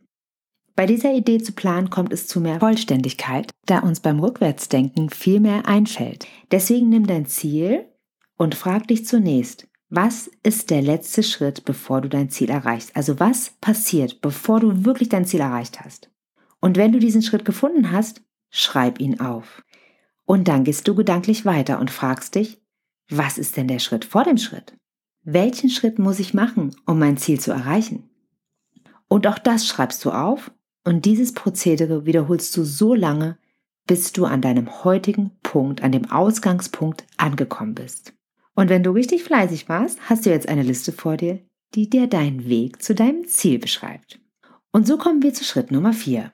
Bei 0.75 0.85
dieser 0.85 1.13
Idee 1.13 1.39
zu 1.39 1.51
planen 1.51 1.89
kommt 1.89 2.13
es 2.13 2.25
zu 2.25 2.39
mehr 2.39 2.61
Vollständigkeit, 2.61 3.51
da 3.65 3.79
uns 3.79 3.99
beim 3.99 4.19
Rückwärtsdenken 4.19 5.09
viel 5.09 5.39
mehr 5.39 5.67
einfällt. 5.67 6.25
Deswegen 6.51 6.89
nimm 6.89 7.05
dein 7.05 7.25
Ziel 7.25 7.85
und 8.37 8.55
frag 8.55 8.87
dich 8.87 9.05
zunächst, 9.05 9.67
was 9.89 10.29
ist 10.41 10.71
der 10.71 10.81
letzte 10.81 11.21
Schritt, 11.21 11.65
bevor 11.65 12.01
du 12.01 12.09
dein 12.09 12.29
Ziel 12.29 12.49
erreichst? 12.49 12.95
Also 12.95 13.19
was 13.19 13.51
passiert, 13.61 14.21
bevor 14.21 14.59
du 14.59 14.85
wirklich 14.85 15.09
dein 15.09 15.25
Ziel 15.25 15.41
erreicht 15.41 15.81
hast? 15.81 16.09
Und 16.59 16.77
wenn 16.77 16.91
du 16.91 16.99
diesen 16.99 17.21
Schritt 17.21 17.45
gefunden 17.45 17.91
hast, 17.91 18.23
schreib 18.49 18.99
ihn 18.99 19.19
auf. 19.19 19.61
Und 20.25 20.47
dann 20.47 20.63
gehst 20.63 20.87
du 20.87 20.95
gedanklich 20.95 21.45
weiter 21.45 21.79
und 21.79 21.91
fragst 21.91 22.35
dich, 22.35 22.59
was 23.09 23.37
ist 23.37 23.57
denn 23.57 23.67
der 23.67 23.79
Schritt 23.79 24.05
vor 24.05 24.23
dem 24.23 24.37
Schritt? 24.37 24.73
Welchen 25.23 25.69
Schritt 25.69 25.99
muss 25.99 26.19
ich 26.19 26.33
machen, 26.33 26.75
um 26.85 26.97
mein 26.97 27.17
Ziel 27.17 27.39
zu 27.39 27.51
erreichen? 27.51 28.09
Und 29.07 29.27
auch 29.27 29.37
das 29.37 29.67
schreibst 29.67 30.03
du 30.05 30.11
auf 30.11 30.51
und 30.83 31.05
dieses 31.05 31.33
Prozedere 31.33 32.05
wiederholst 32.05 32.57
du 32.57 32.63
so 32.63 32.95
lange, 32.95 33.37
bis 33.85 34.11
du 34.11 34.25
an 34.25 34.41
deinem 34.41 34.83
heutigen 34.83 35.31
Punkt, 35.43 35.83
an 35.83 35.91
dem 35.91 36.09
Ausgangspunkt 36.09 37.05
angekommen 37.17 37.75
bist. 37.75 38.13
Und 38.55 38.69
wenn 38.69 38.83
du 38.83 38.91
richtig 38.91 39.23
fleißig 39.23 39.67
warst, 39.69 39.99
hast 40.09 40.25
du 40.25 40.29
jetzt 40.29 40.47
eine 40.47 40.63
Liste 40.63 40.91
vor 40.91 41.17
dir, 41.17 41.39
die 41.75 41.89
dir 41.89 42.07
deinen 42.07 42.47
Weg 42.47 42.81
zu 42.81 42.93
deinem 42.93 43.27
Ziel 43.27 43.59
beschreibt. 43.59 44.19
Und 44.71 44.87
so 44.87 44.97
kommen 44.97 45.23
wir 45.23 45.33
zu 45.33 45.43
Schritt 45.43 45.71
Nummer 45.71 45.93
4. 45.93 46.31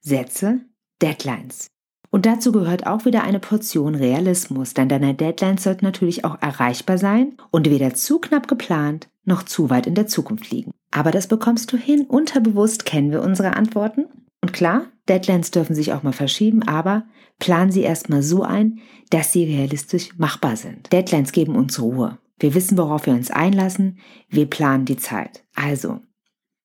Setze 0.00 0.60
Deadlines. 1.02 1.68
Und 2.10 2.24
dazu 2.24 2.52
gehört 2.52 2.86
auch 2.86 3.04
wieder 3.04 3.22
eine 3.22 3.38
Portion 3.38 3.94
Realismus, 3.94 4.72
denn 4.72 4.88
deine 4.88 5.14
Deadlines 5.14 5.62
sollten 5.62 5.84
natürlich 5.84 6.24
auch 6.24 6.40
erreichbar 6.40 6.96
sein 6.96 7.36
und 7.50 7.68
weder 7.68 7.92
zu 7.94 8.18
knapp 8.18 8.48
geplant 8.48 9.08
noch 9.24 9.42
zu 9.42 9.68
weit 9.68 9.86
in 9.86 9.94
der 9.94 10.06
Zukunft 10.06 10.50
liegen. 10.50 10.70
Aber 10.90 11.10
das 11.10 11.28
bekommst 11.28 11.70
du 11.72 11.76
hin. 11.76 12.06
Unterbewusst 12.06 12.86
kennen 12.86 13.12
wir 13.12 13.22
unsere 13.22 13.56
Antworten. 13.56 14.06
Und 14.40 14.54
klar, 14.54 14.86
Deadlines 15.08 15.50
dürfen 15.50 15.74
sich 15.74 15.92
auch 15.92 16.02
mal 16.02 16.12
verschieben, 16.12 16.62
aber 16.62 17.06
plan 17.38 17.70
sie 17.70 17.82
erstmal 17.82 18.22
so 18.22 18.42
ein, 18.42 18.80
dass 19.10 19.32
sie 19.32 19.44
realistisch 19.44 20.16
machbar 20.18 20.56
sind. 20.56 20.92
Deadlines 20.92 21.32
geben 21.32 21.56
uns 21.56 21.80
Ruhe. 21.80 22.18
Wir 22.38 22.54
wissen, 22.54 22.78
worauf 22.78 23.06
wir 23.06 23.14
uns 23.14 23.30
einlassen. 23.30 23.98
Wir 24.28 24.46
planen 24.46 24.84
die 24.84 24.96
Zeit. 24.96 25.44
Also, 25.54 26.00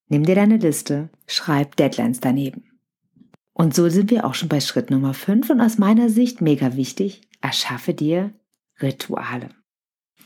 nimm 0.08 0.24
dir 0.26 0.36
deine 0.36 0.58
Liste, 0.58 1.10
schreib 1.26 1.76
Deadlines 1.78 2.20
daneben. 2.20 2.64
Und 3.54 3.76
so 3.76 3.90
sind 3.90 4.12
wir 4.12 4.26
auch 4.26 4.34
schon 4.34 4.50
bei 4.50 4.60
Schritt 4.60 4.90
Nummer 4.90 5.14
5 5.14 5.50
und 5.50 5.62
aus 5.62 5.78
meiner 5.78 6.10
Sicht 6.10 6.42
mega 6.42 6.76
wichtig, 6.76 7.22
erschaffe 7.42 7.94
dir 7.94 8.34
Rituale. 8.82 9.50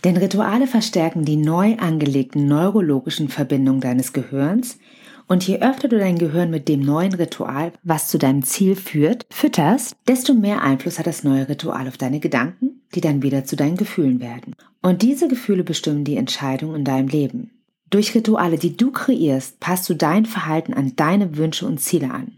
Denn 0.03 0.17
Rituale 0.17 0.67
verstärken 0.67 1.25
die 1.25 1.35
neu 1.35 1.75
angelegten 1.77 2.47
neurologischen 2.47 3.29
Verbindungen 3.29 3.81
deines 3.81 4.13
Gehirns 4.13 4.79
und 5.27 5.45
je 5.47 5.59
öfter 5.59 5.87
du 5.87 5.97
dein 5.97 6.17
Gehirn 6.17 6.49
mit 6.49 6.67
dem 6.67 6.81
neuen 6.81 7.13
Ritual, 7.13 7.73
was 7.83 8.07
zu 8.07 8.17
deinem 8.17 8.43
Ziel 8.43 8.75
führt, 8.75 9.25
fütterst, 9.29 9.95
desto 10.07 10.33
mehr 10.33 10.61
Einfluss 10.61 10.99
hat 10.99 11.07
das 11.07 11.23
neue 11.23 11.49
Ritual 11.49 11.87
auf 11.87 11.97
deine 11.97 12.19
Gedanken, 12.19 12.81
die 12.95 13.01
dann 13.01 13.21
wieder 13.21 13.43
zu 13.43 13.55
deinen 13.55 13.77
Gefühlen 13.77 14.21
werden. 14.21 14.55
Und 14.81 15.01
diese 15.01 15.27
Gefühle 15.27 15.63
bestimmen 15.63 16.03
die 16.03 16.17
Entscheidung 16.17 16.75
in 16.75 16.85
deinem 16.85 17.09
Leben. 17.09 17.51
Durch 17.89 18.15
Rituale, 18.15 18.57
die 18.57 18.75
du 18.75 18.91
kreierst, 18.91 19.59
passt 19.59 19.89
du 19.89 19.93
dein 19.93 20.25
Verhalten 20.25 20.73
an 20.73 20.93
deine 20.95 21.37
Wünsche 21.37 21.65
und 21.65 21.79
Ziele 21.79 22.11
an. 22.11 22.33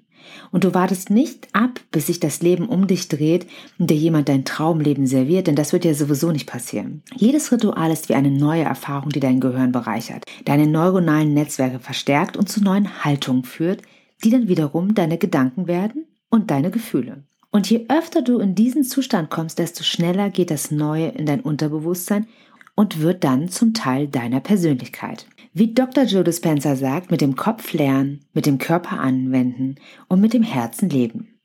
Und 0.51 0.63
du 0.63 0.73
wartest 0.73 1.09
nicht 1.09 1.47
ab, 1.53 1.79
bis 1.91 2.07
sich 2.07 2.19
das 2.19 2.41
Leben 2.41 2.67
um 2.67 2.87
dich 2.87 3.07
dreht 3.07 3.47
und 3.77 3.89
dir 3.89 3.97
jemand 3.97 4.29
dein 4.29 4.45
Traumleben 4.45 5.07
serviert, 5.07 5.47
denn 5.47 5.55
das 5.55 5.73
wird 5.73 5.85
ja 5.85 5.93
sowieso 5.93 6.31
nicht 6.31 6.47
passieren. 6.47 7.03
Jedes 7.15 7.51
Ritual 7.51 7.91
ist 7.91 8.09
wie 8.09 8.15
eine 8.15 8.31
neue 8.31 8.63
Erfahrung, 8.63 9.09
die 9.09 9.19
dein 9.19 9.39
Gehirn 9.39 9.71
bereichert, 9.71 10.25
deine 10.45 10.67
neuronalen 10.67 11.33
Netzwerke 11.33 11.79
verstärkt 11.79 12.37
und 12.37 12.49
zu 12.49 12.63
neuen 12.63 13.03
Haltungen 13.03 13.43
führt, 13.43 13.81
die 14.23 14.29
dann 14.29 14.47
wiederum 14.47 14.95
deine 14.95 15.17
Gedanken 15.17 15.67
werden 15.67 16.05
und 16.29 16.51
deine 16.51 16.71
Gefühle. 16.71 17.23
Und 17.51 17.69
je 17.69 17.85
öfter 17.89 18.21
du 18.21 18.39
in 18.39 18.53
diesen 18.53 18.83
Zustand 18.83 19.29
kommst, 19.29 19.57
desto 19.57 19.83
schneller 19.83 20.29
geht 20.29 20.51
das 20.51 20.69
Neue 20.69 21.07
in 21.07 21.25
dein 21.25 21.41
Unterbewusstsein 21.41 22.27
und 22.75 23.01
wird 23.01 23.23
dann 23.23 23.49
zum 23.49 23.73
Teil 23.73 24.07
deiner 24.07 24.39
Persönlichkeit. 24.39 25.25
Wie 25.51 25.73
Dr. 25.73 26.03
Joe 26.03 26.23
Dispenza 26.23 26.75
sagt, 26.75 27.09
mit 27.09 27.21
dem 27.21 27.35
Kopf 27.35 27.73
lernen, 27.73 28.25
mit 28.33 28.45
dem 28.45 28.59
Körper 28.59 28.99
anwenden 28.99 29.75
und 30.07 30.21
mit 30.21 30.33
dem 30.33 30.43
Herzen 30.43 30.89
leben. 30.89 31.39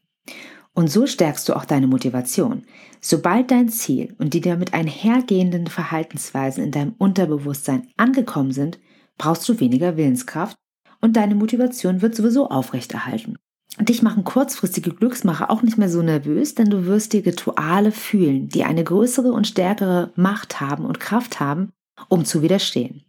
Und 0.75 0.91
so 0.91 1.07
stärkst 1.07 1.49
du 1.49 1.55
auch 1.55 1.65
deine 1.65 1.87
Motivation. 1.87 2.65
Sobald 3.01 3.51
dein 3.51 3.69
Ziel 3.69 4.15
und 4.19 4.35
die 4.35 4.41
damit 4.41 4.75
einhergehenden 4.75 5.69
Verhaltensweisen 5.69 6.65
in 6.65 6.71
deinem 6.71 6.95
Unterbewusstsein 6.99 7.89
angekommen 7.97 8.51
sind, 8.51 8.79
brauchst 9.17 9.49
du 9.49 9.61
weniger 9.61 9.97
Willenskraft 9.97 10.57
und 11.01 11.17
deine 11.17 11.35
Motivation 11.35 12.03
wird 12.03 12.15
sowieso 12.15 12.51
aufrechterhalten. 12.51 13.37
Dich 13.81 14.03
machen 14.03 14.25
kurzfristige 14.25 14.91
Glücksmacher 14.91 15.51
auch 15.51 15.63
nicht 15.63 15.79
mehr 15.79 15.89
so 15.89 16.03
nervös, 16.03 16.55
denn 16.55 16.71
du 16.71 16.87
wirst 16.87 17.13
die 17.13 17.19
Rituale 17.21 17.91
fühlen, 17.91 18.49
die 18.49 18.65
eine 18.65 18.85
größere 18.85 19.33
und 19.33 19.47
stärkere 19.47 20.13
Macht 20.15 20.61
haben 20.61 20.85
und 20.85 21.01
Kraft 21.01 21.41
haben, 21.41 21.71
um 22.09 22.25
zu 22.25 22.43
widerstehen. 22.43 23.03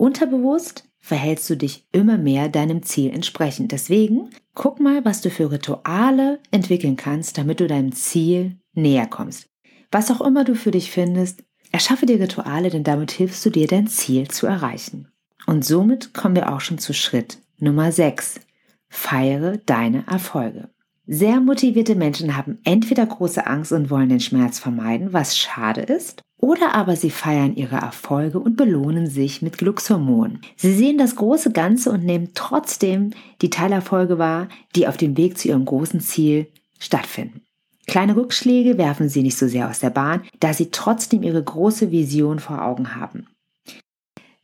Unterbewusst 0.00 0.88
verhältst 0.98 1.50
du 1.50 1.58
dich 1.58 1.86
immer 1.92 2.16
mehr 2.16 2.48
deinem 2.48 2.82
Ziel 2.82 3.10
entsprechend. 3.10 3.70
Deswegen 3.70 4.30
guck 4.54 4.80
mal, 4.80 5.04
was 5.04 5.20
du 5.20 5.28
für 5.28 5.52
Rituale 5.52 6.40
entwickeln 6.50 6.96
kannst, 6.96 7.36
damit 7.36 7.60
du 7.60 7.66
deinem 7.66 7.92
Ziel 7.92 8.56
näher 8.72 9.06
kommst. 9.06 9.50
Was 9.92 10.10
auch 10.10 10.22
immer 10.22 10.44
du 10.44 10.54
für 10.54 10.70
dich 10.70 10.90
findest, 10.90 11.44
erschaffe 11.70 12.06
dir 12.06 12.18
Rituale, 12.18 12.70
denn 12.70 12.82
damit 12.82 13.10
hilfst 13.10 13.44
du 13.44 13.50
dir, 13.50 13.66
dein 13.66 13.88
Ziel 13.88 14.26
zu 14.28 14.46
erreichen. 14.46 15.08
Und 15.46 15.66
somit 15.66 16.14
kommen 16.14 16.34
wir 16.34 16.50
auch 16.50 16.62
schon 16.62 16.78
zu 16.78 16.94
Schritt 16.94 17.36
Nummer 17.58 17.92
6. 17.92 18.40
Feiere 18.88 19.58
deine 19.58 20.06
Erfolge. 20.06 20.70
Sehr 21.06 21.40
motivierte 21.40 21.94
Menschen 21.94 22.38
haben 22.38 22.58
entweder 22.64 23.04
große 23.04 23.46
Angst 23.46 23.72
und 23.72 23.90
wollen 23.90 24.08
den 24.08 24.20
Schmerz 24.20 24.60
vermeiden, 24.60 25.12
was 25.12 25.36
schade 25.36 25.82
ist, 25.82 26.22
oder 26.40 26.74
aber 26.74 26.96
sie 26.96 27.10
feiern 27.10 27.54
ihre 27.54 27.76
Erfolge 27.76 28.38
und 28.38 28.56
belohnen 28.56 29.06
sich 29.06 29.42
mit 29.42 29.58
Glückshormonen. 29.58 30.40
Sie 30.56 30.72
sehen 30.72 30.98
das 30.98 31.16
große 31.16 31.52
Ganze 31.52 31.90
und 31.90 32.04
nehmen 32.04 32.30
trotzdem 32.34 33.10
die 33.42 33.50
Teilerfolge 33.50 34.18
wahr, 34.18 34.48
die 34.74 34.88
auf 34.88 34.96
dem 34.96 35.16
Weg 35.16 35.38
zu 35.38 35.48
ihrem 35.48 35.64
großen 35.64 36.00
Ziel 36.00 36.48
stattfinden. 36.78 37.42
Kleine 37.86 38.16
Rückschläge 38.16 38.78
werfen 38.78 39.08
sie 39.08 39.22
nicht 39.22 39.36
so 39.36 39.48
sehr 39.48 39.68
aus 39.68 39.80
der 39.80 39.90
Bahn, 39.90 40.22
da 40.38 40.54
sie 40.54 40.70
trotzdem 40.70 41.22
ihre 41.22 41.42
große 41.42 41.90
Vision 41.90 42.38
vor 42.38 42.62
Augen 42.62 42.94
haben. 42.96 43.26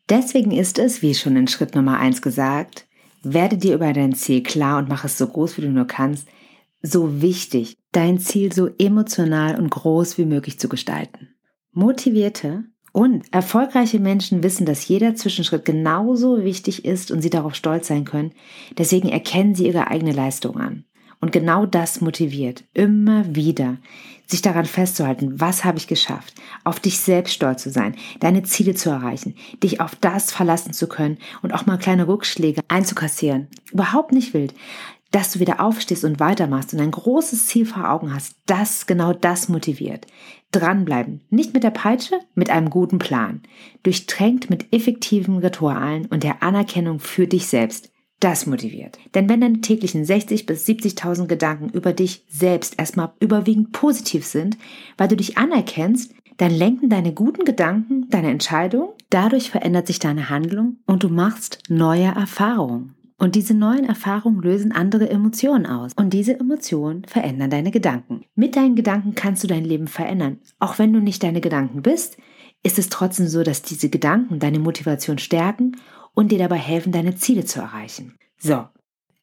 Deswegen 0.09 0.53
ist 0.53 0.79
es, 0.79 1.03
wie 1.03 1.15
schon 1.15 1.37
in 1.37 1.49
Schritt 1.49 1.75
Nummer 1.75 1.99
1 1.99 2.23
gesagt, 2.23 2.87
werde 3.23 3.57
dir 3.57 3.75
über 3.75 3.93
dein 3.93 4.15
Ziel 4.15 4.43
klar 4.43 4.79
und 4.79 4.89
mach 4.89 5.05
es 5.05 5.19
so 5.19 5.27
groß, 5.27 5.57
wie 5.57 5.63
du 5.63 5.71
nur 5.71 5.87
kannst, 5.87 6.29
so 6.83 7.23
wichtig, 7.23 7.77
dein 7.93 8.19
Ziel 8.19 8.53
so 8.53 8.69
emotional 8.79 9.59
und 9.59 9.71
groß 9.71 10.19
wie 10.19 10.27
möglich 10.27 10.59
zu 10.59 10.69
gestalten. 10.69 11.36
Motivierte 11.77 12.65
und 12.93 13.31
erfolgreiche 13.35 14.01
Menschen 14.01 14.43
wissen, 14.43 14.65
dass 14.65 14.89
jeder 14.89 15.15
Zwischenschritt 15.15 15.67
genauso 15.67 16.43
wichtig 16.43 16.87
ist 16.87 17.11
und 17.11 17.21
sie 17.21 17.29
darauf 17.29 17.55
stolz 17.55 17.89
sein 17.89 18.07
können. 18.07 18.33
Deswegen 18.79 19.11
erkennen 19.11 19.55
sie 19.55 19.67
ihre 19.67 19.89
eigene 19.89 20.13
Leistung 20.13 20.57
an. 20.57 20.87
Und 21.21 21.33
genau 21.33 21.67
das 21.67 22.01
motiviert, 22.01 22.65
immer 22.73 23.35
wieder, 23.35 23.77
sich 24.27 24.41
daran 24.41 24.65
festzuhalten, 24.65 25.39
was 25.39 25.67
habe 25.67 25.77
ich 25.77 25.87
geschafft, 25.87 26.35
auf 26.65 26.81
dich 26.81 26.99
selbst 26.99 27.35
stolz 27.35 27.63
zu 27.63 27.71
sein, 27.71 27.95
deine 28.21 28.43
Ziele 28.43 28.75
zu 28.75 28.89
erreichen, 28.89 29.35
dich 29.63 29.81
auf 29.81 29.95
das 29.97 30.33
verlassen 30.33 30.73
zu 30.73 30.89
können 30.89 31.19
und 31.43 31.53
auch 31.53 31.67
mal 31.67 31.79
kleine 31.79 32.09
Rückschläge 32.09 32.63
einzukassieren. 32.69 33.49
Überhaupt 33.71 34.13
nicht 34.13 34.33
wild 34.33 34.55
dass 35.17 35.33
du 35.33 35.41
wieder 35.41 35.61
aufstehst 35.61 36.05
und 36.05 36.21
weitermachst 36.21 36.75
und 36.75 36.81
ein 36.81 36.91
großes 36.91 37.47
Ziel 37.47 37.65
vor 37.65 37.91
Augen 37.91 38.13
hast, 38.13 38.37
das 38.45 38.85
genau 38.85 39.15
das 39.15 39.49
motiviert. 39.49 40.07
Dranbleiben, 40.53 41.23
nicht 41.31 41.55
mit 41.55 41.65
der 41.65 41.71
Peitsche, 41.71 42.21
mit 42.35 42.51
einem 42.51 42.69
guten 42.69 42.99
Plan, 42.99 43.41
durchtränkt 43.83 44.51
mit 44.51 44.75
effektiven 44.75 45.39
Ritualen 45.39 46.05
und 46.05 46.23
der 46.23 46.43
Anerkennung 46.43 47.01
für 47.01 47.27
dich 47.27 47.47
selbst. 47.47 47.91
Das 48.21 48.45
motiviert. 48.45 48.99
Denn 49.15 49.27
wenn 49.31 49.41
deine 49.41 49.63
täglichen 49.63 50.05
60 50.05 50.45
bis 50.45 50.67
70.000 50.67 51.29
Gedanken 51.29 51.71
über 51.71 51.95
dich 51.95 52.27
selbst 52.29 52.79
erstmal 52.79 53.15
überwiegend 53.19 53.73
positiv 53.73 54.27
sind, 54.27 54.59
weil 54.99 55.09
du 55.09 55.17
dich 55.17 55.39
anerkennst, 55.39 56.13
dann 56.37 56.51
lenken 56.51 56.91
deine 56.91 57.15
guten 57.15 57.47
Gedanken 57.47 58.11
deine 58.11 58.29
Entscheidung, 58.29 58.93
dadurch 59.09 59.51
verändert 59.51 59.87
sich 59.87 59.99
deine 59.99 60.29
Handlung 60.29 60.77
und 60.85 61.05
du 61.05 61.09
machst 61.09 61.61
neue 61.71 62.05
Erfahrungen. 62.05 62.97
Und 63.19 63.35
diese 63.35 63.55
neuen 63.55 63.85
Erfahrungen 63.85 64.43
lösen 64.43 64.73
andere 64.73 65.09
Emotionen 65.09 65.67
aus. 65.67 65.93
Und 65.97 66.13
diese 66.13 66.39
Emotionen 66.39 67.05
verändern 67.07 67.51
deine 67.51 67.71
Gedanken. 67.71 68.25
Mit 68.35 68.57
deinen 68.57 68.77
Gedanken 68.77 69.15
kannst 69.15 69.43
du 69.43 69.47
dein 69.47 69.65
Leben 69.65 69.87
verändern. 69.87 70.39
Auch 70.59 70.79
wenn 70.79 70.93
du 70.93 71.01
nicht 71.01 71.23
deine 71.23 71.41
Gedanken 71.41 71.83
bist, 71.83 72.19
ist 72.63 72.79
es 72.79 72.89
trotzdem 72.89 73.27
so, 73.27 73.43
dass 73.43 73.63
diese 73.63 73.89
Gedanken 73.89 74.39
deine 74.39 74.59
Motivation 74.59 75.19
stärken 75.19 75.77
und 76.15 76.31
dir 76.31 76.39
dabei 76.39 76.59
helfen, 76.59 76.93
deine 76.93 77.15
Ziele 77.15 77.45
zu 77.45 77.61
erreichen. 77.61 78.15
So, 78.39 78.67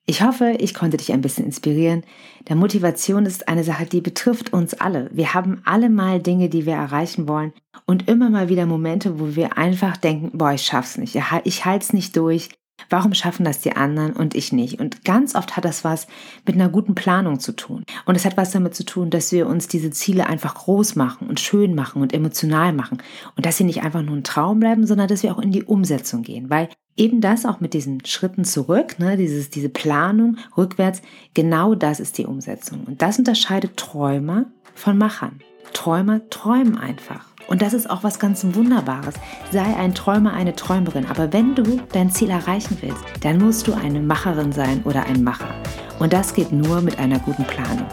ich 0.06 0.22
hoffe, 0.22 0.58
ich 0.60 0.74
konnte 0.74 0.98
dich 0.98 1.14
ein 1.14 1.22
bisschen 1.22 1.46
inspirieren. 1.46 2.04
Der 2.50 2.56
Motivation 2.56 3.26
ist 3.26 3.48
eine 3.48 3.64
Sache, 3.64 3.86
die 3.86 4.02
betrifft 4.02 4.52
uns 4.52 4.74
alle. 4.74 5.10
Wir 5.14 5.34
haben 5.34 5.62
alle 5.66 5.90
mal 5.90 6.22
Dinge, 6.22 6.50
die 6.50 6.66
wir 6.66 6.74
erreichen 6.74 7.28
wollen 7.28 7.54
und 7.86 8.10
immer 8.10 8.30
mal 8.30 8.50
wieder 8.50 8.66
Momente, 8.66 9.20
wo 9.20 9.36
wir 9.36 9.58
einfach 9.58 9.96
denken, 9.98 10.38
boah, 10.38 10.52
ich 10.52 10.64
schaff's 10.64 10.98
nicht, 10.98 11.16
ich 11.44 11.66
halte 11.66 11.86
es 11.86 11.94
nicht 11.94 12.18
durch. 12.18 12.50
Warum 12.90 13.14
schaffen 13.14 13.44
das 13.44 13.60
die 13.60 13.76
anderen 13.76 14.14
und 14.14 14.36
ich 14.36 14.52
nicht? 14.52 14.80
Und 14.80 15.04
ganz 15.06 15.36
oft 15.36 15.56
hat 15.58 15.66
das 15.66 15.84
was 15.84 16.08
mit 16.46 16.56
einer 16.56 16.70
guten 16.70 16.96
Planung 16.96 17.40
zu 17.40 17.54
tun. 17.54 17.84
Und 18.06 18.16
es 18.16 18.26
hat 18.26 18.38
was 18.38 18.52
damit 18.52 18.76
zu 18.76 18.86
tun, 18.86 19.10
dass 19.10 19.32
wir 19.32 19.48
uns 19.48 19.68
diese 19.68 19.92
Ziele 19.92 20.28
einfach 20.28 20.56
groß 20.56 20.96
machen 20.96 21.28
und 21.28 21.40
schön 21.40 21.76
machen 21.76 22.02
und 22.02 22.14
emotional 22.14 22.74
machen. 22.74 23.00
Und 23.36 23.46
dass 23.46 23.58
sie 23.58 23.64
nicht 23.64 23.84
einfach 23.84 24.02
nur 24.02 24.16
ein 24.16 24.24
Traum 24.24 24.60
bleiben, 24.60 24.86
sondern 24.86 25.08
dass 25.08 25.24
wir 25.24 25.34
auch 25.34 25.40
in 25.40 25.52
die 25.52 25.64
Umsetzung 25.64 26.24
gehen. 26.24 26.50
Weil 26.50 26.70
eben 26.96 27.22
das 27.22 27.46
auch 27.46 27.60
mit 27.60 27.74
diesen 27.74 28.06
Schritten 28.06 28.46
zurück, 28.46 29.00
ne, 29.00 29.18
dieses, 29.18 29.50
diese 29.50 29.70
Planung 29.70 30.38
rückwärts, 30.58 31.02
genau 31.34 31.76
das 31.76 32.00
ist 32.00 32.18
die 32.18 32.26
Umsetzung. 32.26 32.84
Und 32.86 33.02
das 33.02 33.20
unterscheidet 33.20 33.78
Träumer 33.78 34.46
von 34.76 34.98
Machern. 34.98 35.40
Träumer 35.74 36.30
träumen 36.30 36.78
einfach. 36.78 37.33
Und 37.48 37.62
das 37.62 37.74
ist 37.74 37.90
auch 37.90 38.04
was 38.04 38.20
ganz 38.20 38.44
Wunderbares. 38.44 39.16
Sei 39.52 39.76
ein 39.76 39.94
Träumer, 39.94 40.34
eine 40.34 40.56
Träumerin. 40.56 41.06
Aber 41.06 41.34
wenn 41.34 41.56
du 41.56 41.82
dein 41.92 42.12
Ziel 42.12 42.30
erreichen 42.30 42.78
willst, 42.82 43.04
dann 43.22 43.38
musst 43.38 43.68
du 43.68 43.74
eine 43.74 44.00
Macherin 44.00 44.52
sein 44.52 44.82
oder 44.84 45.06
ein 45.06 45.24
Macher. 45.24 45.54
Und 46.00 46.14
das 46.14 46.34
geht 46.34 46.52
nur 46.52 46.82
mit 46.82 47.00
einer 47.00 47.20
guten 47.20 47.44
Planung. 47.46 47.88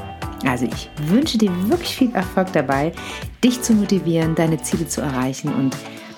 Also 0.47 0.65
ich 0.65 0.91
wünsche 1.09 1.39
dir 1.39 1.51
wirklich 1.69 1.97
viel 1.97 2.15
Erfolg 2.15 2.53
dabei, 2.53 2.93
dich 3.45 3.61
zu 3.63 3.75
motivieren, 3.75 4.35
deine 4.35 4.61
Ziele 4.63 4.89
zu 4.89 5.01
erreichen 5.01 5.53
und 5.55 5.77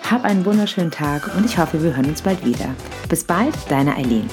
hab 0.08 0.24
einen 0.24 0.44
wunderschönen 0.44 0.90
Tag 0.90 1.34
und 1.36 1.44
ich 1.44 1.58
hoffe, 1.58 1.82
wir 1.82 1.96
hören 1.96 2.06
uns 2.06 2.22
bald 2.22 2.44
wieder. 2.44 2.68
Bis 3.08 3.24
bald, 3.24 3.54
deine 3.68 3.96
Eileen. 3.96 4.28